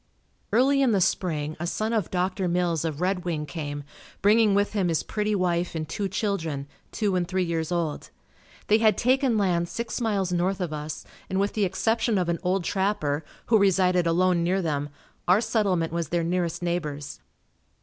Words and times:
Early 0.51 0.81
in 0.81 0.93
the 0.93 0.99
spring, 0.99 1.55
a 1.59 1.67
son 1.67 1.93
of 1.93 2.09
Dr. 2.09 2.47
Mills 2.47 2.83
of 2.83 3.01
Red 3.01 3.23
Wing 3.23 3.45
came, 3.45 3.83
bringing 4.23 4.55
with 4.55 4.73
him 4.73 4.87
his 4.87 5.03
pretty 5.03 5.35
wife 5.35 5.75
and 5.75 5.87
two 5.87 6.09
children, 6.09 6.65
two 6.91 7.15
and 7.15 7.27
three 7.27 7.43
years 7.43 7.71
old. 7.71 8.09
They 8.65 8.79
had 8.79 8.97
taken 8.97 9.37
land 9.37 9.69
six 9.69 10.01
miles 10.01 10.33
north 10.33 10.59
of 10.59 10.73
us 10.73 11.05
and 11.29 11.39
with 11.39 11.53
the 11.53 11.65
exception 11.65 12.17
of 12.17 12.29
an 12.29 12.39
old 12.41 12.63
trapper, 12.63 13.23
who 13.45 13.59
resided 13.59 14.07
alone 14.07 14.41
near 14.43 14.59
them, 14.59 14.89
our 15.27 15.39
settlement 15.39 15.93
was 15.93 16.09
their 16.09 16.23
nearest 16.23 16.63
neighbors. 16.63 17.19